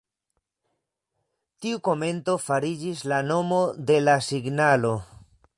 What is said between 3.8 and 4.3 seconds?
de la